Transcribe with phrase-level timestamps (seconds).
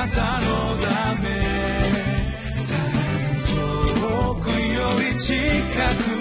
[0.00, 1.28] なたのため。
[4.00, 6.19] 遠くより近く。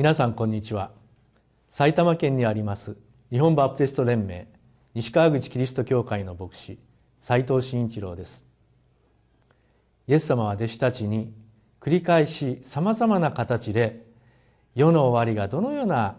[0.00, 0.92] 皆さんこんにちは。
[1.68, 2.96] 埼玉県にあります
[3.30, 4.48] 日本バプテスト連盟
[4.94, 6.78] 西川口キリスト教会の牧師
[7.20, 8.42] 斉藤真一郎です。
[10.08, 11.34] イエス様は弟子たちに
[11.82, 14.06] 繰り返しさまざまな形で
[14.74, 16.16] 世の終わりがどのような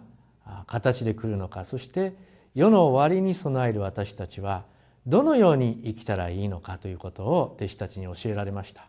[0.67, 2.13] 形で来るのかそして
[2.53, 4.63] 世の終わりに備える私たちは
[5.07, 8.85] どのように生きたらいいのかということを弟子たちに教えられました。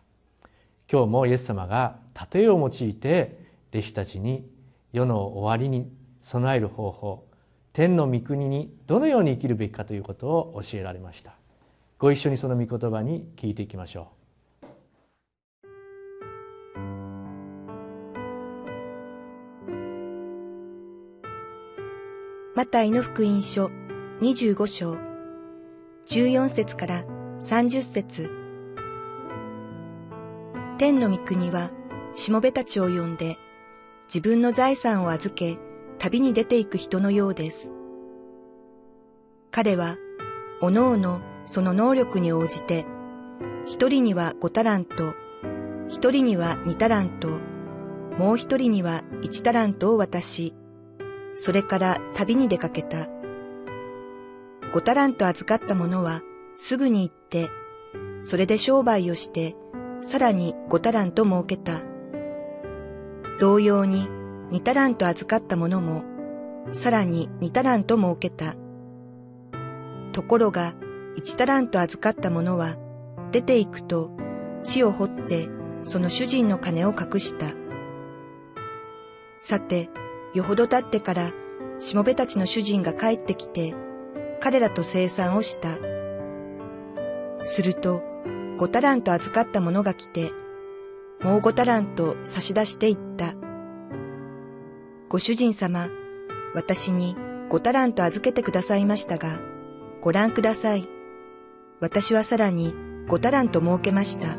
[0.87, 1.95] 今日もイエス様が
[2.31, 3.39] 例えを用いて
[3.71, 4.52] 弟子たちに
[4.93, 5.91] 世の終わりに
[6.21, 7.27] 備える方法
[7.73, 11.33] 天の御国にどのように生きるべきかということを教えられました。
[11.97, 14.23] ご一緒にその御言葉に聞いていきましょう。
[22.55, 23.71] マタイの福音書
[24.21, 24.97] 25章。
[26.05, 27.03] 14節から
[27.41, 28.29] 30節。
[30.77, 31.71] 天の御国は
[32.13, 33.37] しもべたちを呼んで
[34.07, 35.57] 自分の財産を預け、
[35.99, 37.71] 旅に出ていく人のようです。
[39.51, 39.97] 彼は、
[40.61, 42.85] おのおのその能力に応じて、
[43.65, 45.13] 一人には五タラント、
[45.87, 47.39] 一人には二タラント、
[48.17, 50.53] もう一人には一タラントを渡し、
[51.35, 53.07] それから旅に出かけた。
[54.73, 56.21] 五タラント預かった者は
[56.57, 57.49] すぐに行って、
[58.21, 59.55] それで商売をして、
[60.01, 61.81] さらに五タラント儲けた。
[63.39, 64.07] 同様に
[64.51, 66.03] 二タラント預かった者も、
[66.73, 68.55] さらに二タラント儲けた。
[70.11, 70.73] ところが、
[71.15, 72.77] 一タラント預かった者は、
[73.31, 74.11] 出て行くと、
[74.63, 75.49] 地を掘って、
[75.83, 77.47] その主人の金を隠した。
[79.39, 79.89] さて、
[80.33, 81.31] よほど経ってから、
[81.79, 83.73] しもべたちの主人が帰ってきて、
[84.39, 85.69] 彼らと生産をした。
[87.43, 88.03] すると、
[88.57, 90.31] 五タラント預かった者が来て、
[91.23, 93.33] もう五タラント差し出していった。
[95.07, 95.87] ご主人様、
[96.53, 97.15] 私に
[97.49, 99.39] 五タラント預けてくださいましたが、
[100.01, 100.85] ご覧ください。
[101.79, 102.73] 私はさらに
[103.07, 104.37] 五タラント儲けました。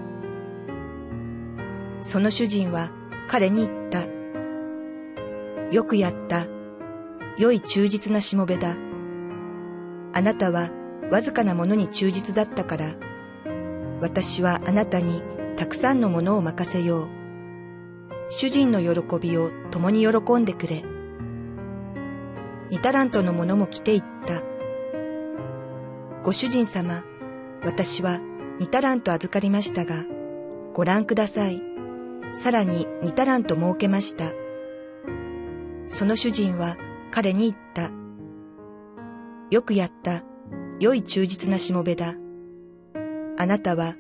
[2.03, 2.91] その主人は
[3.29, 4.05] 彼に言った。
[5.75, 6.47] よくやった。
[7.39, 8.77] 良い忠実なしもべだ。
[10.13, 10.69] あなたは
[11.11, 12.95] わずかなものに忠実だったから、
[14.03, 15.23] 私はあなたに
[15.57, 17.09] たくさんのものを任せよう。
[18.31, 20.85] 主人の喜びを共に喜んでくれ。
[22.71, 24.43] 二タラントのものも来ていった。
[26.25, 27.05] ご主人様、
[27.63, 28.21] 私は
[28.59, 30.05] 二タラント預かりましたが、
[30.73, 31.63] ご覧ください。
[32.35, 34.33] さらに二タラント設けました。
[35.89, 36.77] その主人は
[37.13, 37.93] 彼に言った。
[39.51, 40.25] よくやった。
[40.81, 42.15] 良い忠実なしもべだ。
[43.37, 43.95] あなたは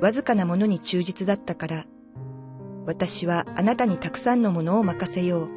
[0.00, 1.84] わずかなものに忠実だったから、
[2.86, 5.48] 私はあなたにたくさんのものを任せよう。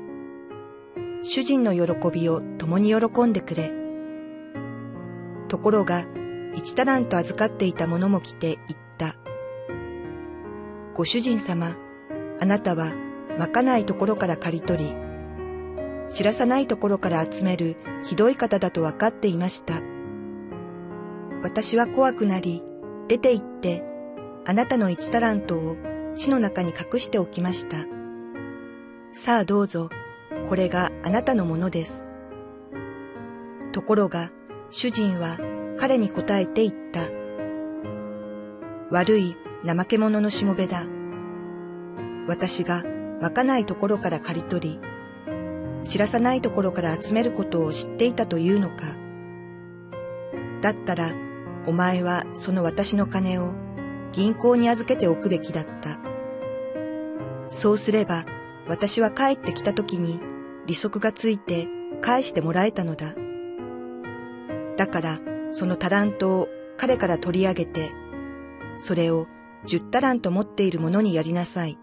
[1.24, 3.72] 主人の喜びを共に喜んでくれ。
[5.50, 6.06] ところが、
[6.56, 9.16] 一タラント預かっていた者も来て言った。
[10.96, 11.76] ご主人様、
[12.40, 12.94] あなたは
[13.38, 14.96] まかないところから刈り取り、
[16.12, 19.82] 散らさないところから集めるひどい方だと分かっていました。
[21.44, 22.64] 私は怖くなり、
[23.08, 23.89] 出て行って
[24.46, 25.78] あなたの一タラントを
[26.16, 27.78] 地の中に隠しておきました。
[29.14, 29.90] さあどうぞ、
[30.48, 32.04] これがあなたのものです。
[33.72, 34.32] ところが、
[34.72, 35.38] 主人は
[35.80, 37.02] 彼に答えて言った。
[38.92, 39.36] 悪い
[39.66, 40.86] 怠け者のしもべだ。
[42.28, 42.84] 私が
[43.22, 44.80] まかないところから刈り取り、
[45.86, 48.76] 散らさないところから集めることを知っていたというのか。
[50.62, 51.12] だったら、
[51.68, 53.54] お前はその私の金を
[54.12, 56.00] 銀行に預けておくべきだった。
[57.50, 58.26] そうすれば、
[58.68, 60.20] 私は帰ってきた時に
[60.68, 61.68] 利息がついて
[62.02, 63.16] 返してもらえたのだ。
[64.78, 65.20] だから、
[65.52, 66.48] そのタラントを
[66.78, 67.92] 彼から取り上げて、
[68.78, 69.28] それを
[69.66, 71.78] 十タラント持っている者にやりなさい。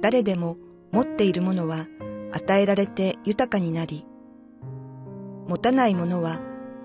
[0.00, 0.56] 誰でも
[0.92, 1.86] 持っているものは
[2.32, 4.06] 与えられて豊かになり、
[5.48, 6.40] 持たないものは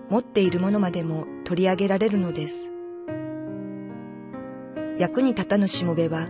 [0.09, 2.70] 持っているものまでも取り上げられるのです。
[5.01, 6.29] 役に立たぬしもべは、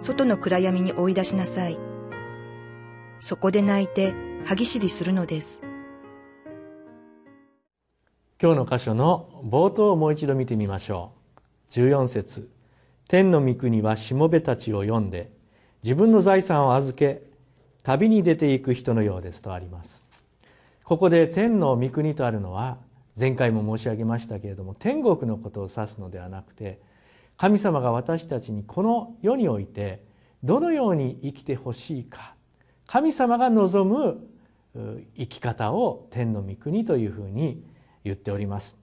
[0.00, 1.78] 外の暗闇に追い出しなさい。
[3.20, 4.12] そこで泣いて
[4.44, 5.62] 歯ぎしりするのです。
[8.42, 11.12] 今日の箇所の冒頭をもう一度見てみましょ
[11.68, 11.70] う。
[11.70, 12.50] 14節
[13.06, 15.30] 天の御国はしもべたちを読んで、
[15.84, 17.22] 自分の財産を預け、
[17.84, 20.04] 旅に出ていく人のようですとあります。
[20.82, 22.78] ここで天の御国とあるのは、
[23.16, 26.80] 前回も申し上げましたけれども、天国のことを指すのではなくて、
[27.38, 30.04] 神様が私たちにこの世において
[30.42, 32.34] どのように生きてほしいか。
[32.86, 33.88] 神様が望
[34.74, 37.64] む生き方を天の御国というふうに
[38.02, 38.76] 言っております。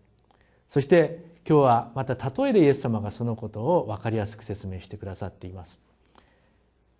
[0.69, 5.77] そして今日はまた例えでイエス様がそのことを分かりやすく説明してくださっています。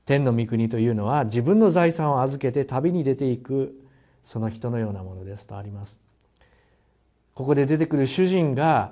[0.05, 3.81] 天の御国というのは自分の財産を預けて旅に出ていく
[4.25, 5.97] その人のようなものですとあります。
[7.33, 8.91] ここで出てくる主人が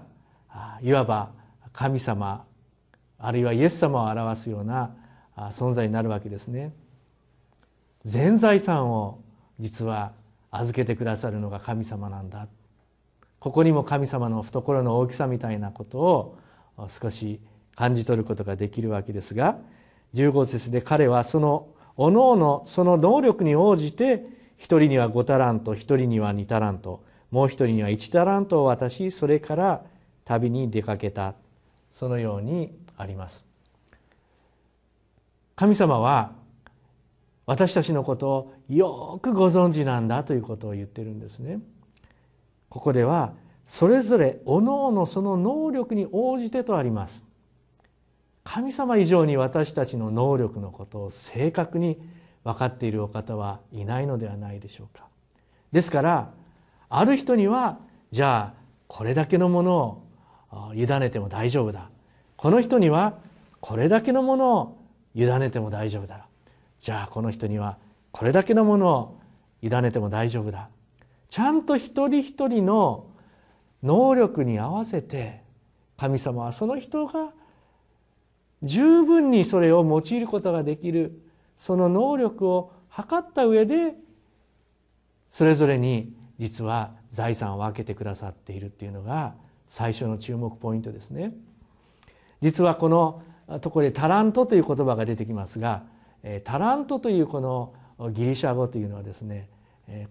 [0.81, 1.31] いわば
[1.73, 2.45] 神様
[3.25, 4.91] あるいはイエス様を表すような
[5.51, 6.73] 存在になるわけですね。
[8.03, 9.21] 全財産を
[9.59, 10.11] 実は
[10.51, 12.47] 預けてくださるのが神様なんだ。
[13.39, 16.37] ここにも神様の懐の大きさみたいなことを
[16.89, 17.39] 少し
[17.75, 19.57] 感じ取ることができるわけですが
[20.13, 21.67] 15節で彼はその
[21.97, 24.25] おのおのその能力に応じて
[24.57, 29.81] 一人には5タラント一人には2タラントもう一人には1タラントを渡しそれから
[30.23, 31.35] 旅に出かけた。
[31.93, 33.45] そのようにあります。
[35.55, 36.33] 神様は
[37.45, 41.59] 私たちのことをよくご存知なんだということを言ってるんですね。
[42.69, 43.33] ここでは
[43.67, 47.23] それぞれおのおのその能力に応じてとあります。
[48.43, 52.01] 神様以上に私たちの能力のことを正確に
[52.43, 55.05] 分かっているお方はいないのではないでしょうか。
[55.71, 56.31] ですから
[56.89, 57.77] ある人には
[58.11, 60.03] じゃあこれだけのものを
[60.75, 61.89] 委ねても大丈夫だ。
[62.35, 63.17] この人には
[63.61, 64.77] これだけのものを
[65.15, 66.27] 委ねても大丈夫だ
[66.81, 67.77] じゃあこの人には
[68.11, 69.19] これだけのものを
[69.61, 70.69] 委ねても大丈夫だ。
[71.29, 73.07] ちゃんと一人一人の
[73.81, 75.41] 能力に合わせて
[75.97, 77.31] 神様はその人が
[78.61, 81.19] 十分にそれを用いることができる。
[81.57, 83.93] その能力を測った上で
[85.29, 89.35] それぞれに実は財産を分けてくださっているっていうのが
[89.73, 91.33] 最初の注目ポイントですね。
[92.41, 93.23] 実はこの
[93.59, 95.81] ところでタラントという言葉が出てきますが
[96.43, 97.73] タラントというこの
[98.11, 99.49] ギリシャ語というのはですね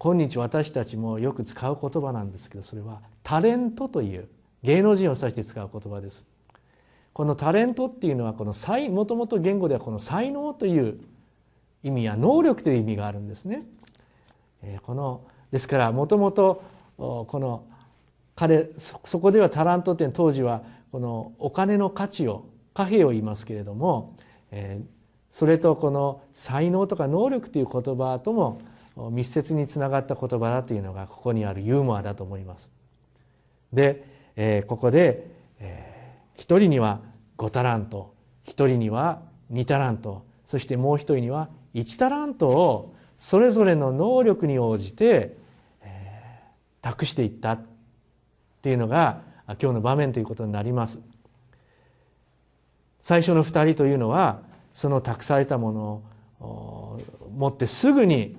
[0.01, 4.29] 今日私たちもよく使う言葉なんですけどそれはタレントという
[4.65, 6.25] 芸能人を指して使う言葉です。
[7.13, 10.99] このタレントっていうのはこの才もともと言語ではこの才能という
[11.85, 13.65] 意味や能力という意味があるんですね。
[14.83, 15.21] この
[15.53, 16.65] ですからもともと
[16.97, 17.63] この
[18.35, 24.17] 彼そこではタラントって当時はこのお金の価値を貨幣を言いますけれども、
[24.51, 24.85] えー、
[25.31, 28.61] それとこの才能とか能力という言葉とも
[29.11, 32.71] 密接につながった言葉だというのがここにあるユーモアだと思います。
[33.73, 34.05] で、
[34.37, 35.27] えー、ここで、
[35.61, 37.01] えー、一人には
[37.39, 38.15] 5タラント
[38.45, 45.39] 一人には2タラントそしてもう一人には1タラントをそれぞれの能力に応じて、
[45.83, 47.59] えー、託していった
[48.63, 49.23] っていうのが
[49.61, 51.01] 今日の場面ということになります。
[53.01, 54.43] 最初の2人というのは
[54.73, 56.03] その託されたもの
[56.47, 57.01] を
[57.37, 58.37] 持ってすぐに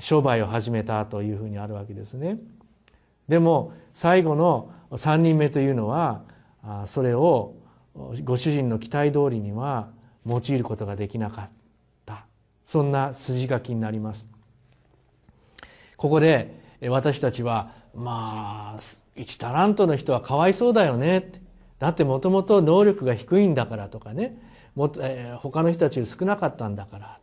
[0.00, 2.36] 商売を始めたというふうにあるわけですね。
[3.26, 6.20] でも最後の3人目というのは
[6.84, 7.54] それを
[8.24, 9.88] ご主人の期待通りには
[10.26, 11.48] 用いることができなかっ
[12.04, 12.26] た。
[12.66, 14.26] そんな筋書きになります。
[15.96, 18.80] ここで私たちはまあ
[19.18, 21.32] 1タラントの人はかわいそうだよね。
[21.78, 24.38] だってもともと能力が低いんだからとかね。
[24.78, 27.18] も、えー、他の人たちより少なかったんだから、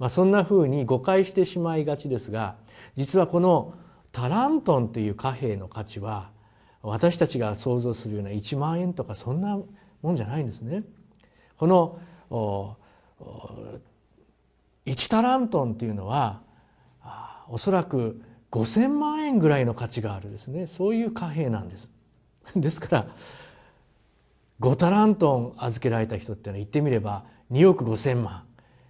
[0.00, 2.56] まあ、そんなふうに誤解してしまいがちですが
[2.96, 3.74] 実はこの
[4.10, 6.30] タラントンという貨幣の価値は
[6.82, 9.58] 私たちが想像するような1万円とかそんな
[10.02, 10.82] もんじゃないんですね。
[11.56, 11.98] この
[14.86, 16.40] 1タラントンというのは
[17.48, 21.88] おそらく5,000万円ぐらいの価値があるですねそういう貨幣なんです。
[22.56, 23.06] ですから
[24.60, 28.44] 5タラントン預けられた人っていうのは言ってみれば2億5,000万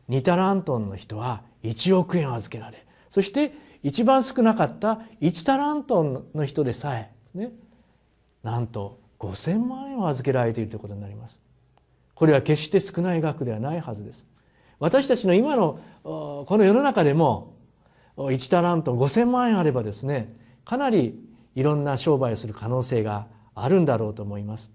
[0.09, 3.52] 2タラントンの人は1億円預けられそして
[3.83, 7.52] 一番少なかった1タラントンの人でさえね
[8.42, 11.40] なんと5,000万円を預けられているということになります。
[12.14, 14.26] これは決して少ない額ではないはずです。
[14.78, 17.54] 私たちの今のこの世の中でも
[18.26, 20.34] 1タラント5,000万円あればですね
[20.64, 21.18] かなり
[21.54, 24.70] いろんな商売をする可能性があるんだろうと思います。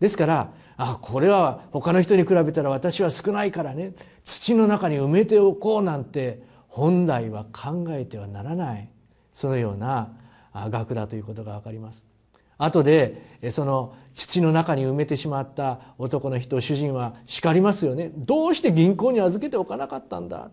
[0.00, 3.92] ですからあこれは他の人に比べたら私は少ないからね
[4.24, 8.88] 土の中に埋めておこうなんて本来は考えてはならない
[9.32, 10.12] そのような
[10.54, 12.10] 額だということが分かります。
[12.56, 20.50] 後でその土の中に埋めてしまった男の人主人は叱りますよねどうして銀行に預けておかなかったんだ、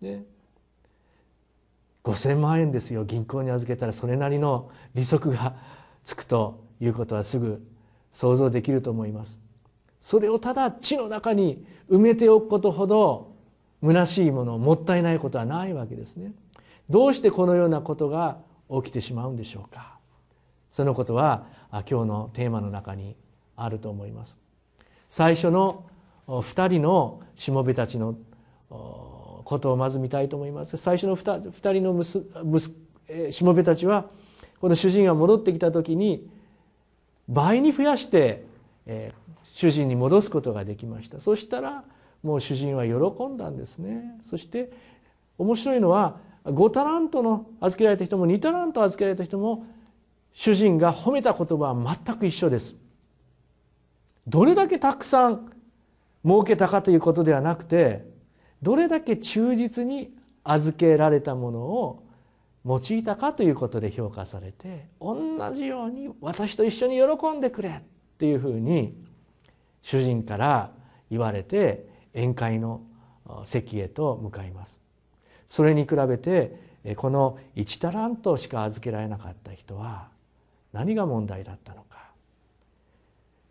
[0.00, 0.24] ね、
[2.04, 5.56] 5,000万円ですよ銀行に預けたらそれなりの利息が
[6.04, 7.66] つくということはすぐ
[8.12, 9.38] 想像できると思います。
[10.00, 13.32] それをただ地の中に埋めておくことほど
[13.82, 16.32] 虚しいものもったいないことはないわけですね。
[16.90, 18.36] どうしてこのようなことが
[18.70, 19.98] 起きてしまうんでしょうか。
[20.70, 23.16] そのことは今日のテーマの中に
[23.56, 24.38] あると思います。
[25.08, 25.86] 最初の
[26.28, 28.16] 2人のしもべたちの
[29.44, 30.76] ことをまず見たいと思います。
[30.76, 32.02] 最初の 2, 2人の
[32.56, 34.06] 息しもべたちは
[34.60, 36.28] この主人が戻ってきた時に
[37.28, 38.44] 倍に増やして、
[38.86, 39.12] え
[39.52, 41.20] 主人に戻すことができました。
[41.20, 41.84] そしたら
[42.22, 44.18] もう主人は喜んだんですね。
[44.24, 44.72] そして
[45.38, 49.66] 面白いのは5タラントの預けられた人も2タラント預けられた人も
[50.32, 52.74] 主人が褒めた言葉は全く一緒です。
[54.26, 55.52] どれだけたくさん
[56.24, 58.04] 儲けたかということではなくて
[58.64, 60.10] どれだけ忠実に
[60.42, 62.02] 預けられたものを
[62.64, 65.14] 用いたかということで評価されて同
[65.52, 67.82] じように私と一緒に喜んでくれっ
[68.16, 68.96] ていうふうに
[69.82, 70.70] 主人から
[71.10, 72.80] 言われて宴会の
[73.44, 74.80] 席へと向かいます。
[75.46, 76.58] それに比べて
[76.96, 80.08] この1タラントしか預けられなかった人は
[80.72, 81.98] 何が問題だったのか。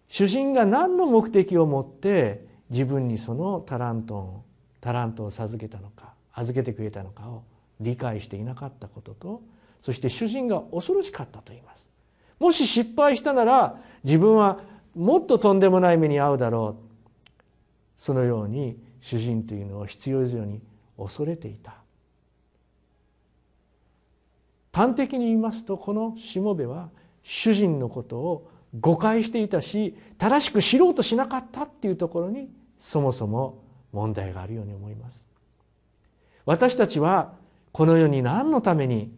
[0.07, 4.43] 主人が何の目的を持って自分にそのタラントを
[4.83, 7.43] タラントを授けたのか預けてくれたのかを
[7.79, 9.41] 理解していなかったことと
[9.81, 11.87] そして主人が恐ろしかったと言います。
[12.37, 14.59] もし失敗したなら自分は
[14.93, 17.41] もっととんでもない目に遭うだろう。
[17.97, 20.61] そのように主人というのを必要以上に
[20.97, 21.75] 恐れていた。
[24.73, 26.89] 端的に言いますとこのしもべは
[27.23, 32.49] 主人のことを誤解していたし正しく知ろうとしなかったっていうところに
[32.79, 33.62] そもそも
[33.93, 35.25] 問題があるように思います。
[36.45, 37.33] 私たちは
[37.71, 39.13] この世に何のために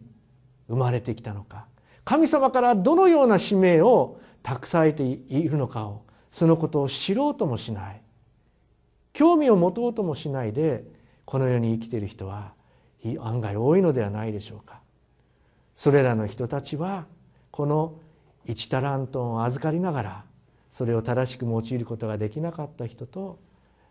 [0.68, 1.66] 生まれてきたのか。
[2.04, 8.00] 神様からどのような使命を託されているのかをそのことを知ろうともしない。
[9.12, 10.84] 興味を持とうともしないで
[11.24, 12.52] この世に生きている人は
[13.20, 14.80] 案外多いのではないでしょうか。
[15.74, 17.06] それらの人たちは
[17.50, 17.94] この
[18.44, 20.24] 一タラントンを預かりながら
[20.70, 23.38] それを正しく用いることができなかった人と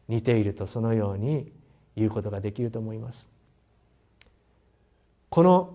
[0.08, 1.52] 似ているとそのように
[1.96, 3.28] 言うことができると思います。
[5.30, 5.74] この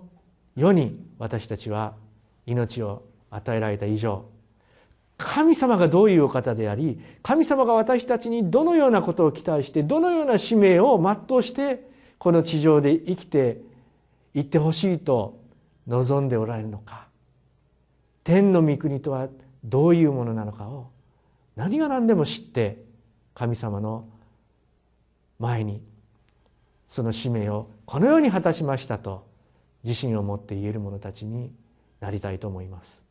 [0.56, 1.94] 世に私たちは
[2.46, 4.24] 命を与えられた以上
[5.16, 13.60] 神様がどういうお方であり神様が私たちにどのようなことを期待してどのような使命を全うしてこの地上で生きて
[14.34, 15.38] いってほしいと
[15.86, 17.06] 望んでおられるのか
[18.24, 19.28] 天の御国とは
[19.64, 20.88] どういうものなのかを
[21.56, 22.82] 何が何でも知って
[23.34, 24.08] 神様の
[25.40, 25.82] 前に
[26.86, 29.26] その使命をこのように果たしましたと
[29.82, 31.52] 自信を持って言える者たちに
[31.98, 33.09] なりたいと思います。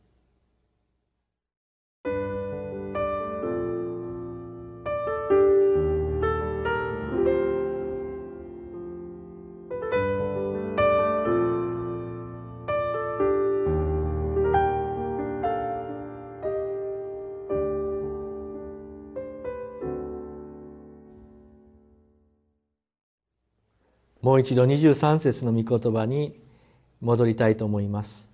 [24.22, 26.38] もう一度23節の御言葉に
[27.00, 28.30] 戻りたいと思います。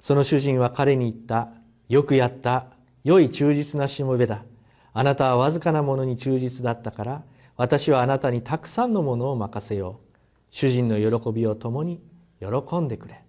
[0.00, 1.48] その主人は彼に言った。
[1.88, 2.66] よくやった。
[3.04, 4.44] 良い忠実なしもべだ。
[4.92, 7.22] あなたはわずかなものに忠実だったから。
[7.56, 10.16] 私はあなたにたくさんのものを任せよう。
[10.50, 12.00] 主人の喜びを共に
[12.40, 13.22] 喜んでくれ。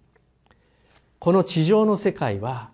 [1.20, 2.70] この地上の世界は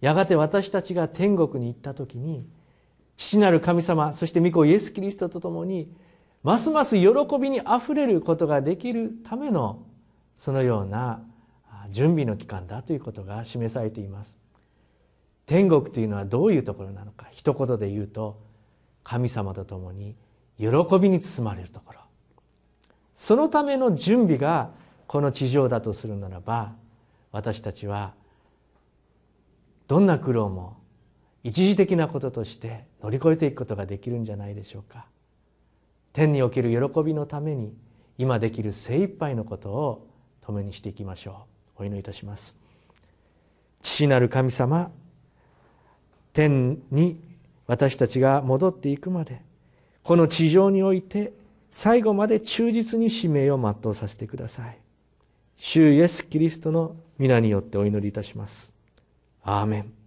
[0.00, 2.46] やがて私たちが天国に行った時に
[3.16, 5.90] 父なる神様そして御子イエス・キリストと共に
[6.42, 7.08] ますます喜
[7.40, 9.82] びにあふれることができるための
[10.36, 11.20] そのような
[11.90, 14.38] 準備の期間だということが示されています。
[15.46, 17.26] 天国というのはどういうところなのか。
[17.30, 18.40] 一言で言うと
[19.02, 20.14] 神様と共に
[20.58, 20.68] 喜
[21.00, 22.00] びに包まれるところ。
[23.14, 24.70] そのための準備が
[25.06, 26.74] この地上だとするならば
[27.32, 28.12] 私たちは
[29.88, 30.76] どんな苦労も
[31.42, 35.06] 一時的なこととして乗り越えていくことができるんじゃないでしょうか。
[36.12, 37.74] 天における喜びのために
[38.16, 40.06] 今できる精一杯のことを
[40.40, 41.46] 共にしていきましょ
[41.76, 41.82] う。
[41.82, 42.56] お祈りいたします。
[43.82, 44.90] 父なる神様
[46.32, 47.20] 天に
[47.66, 49.42] 私たちが戻っていくまで
[50.02, 51.32] この地上において
[51.70, 54.78] 最後まで忠実に使命を全うさせてください。
[55.56, 58.72] 主イエス・キリストの皆によってお祈りいたします。
[59.42, 59.97] アーメン。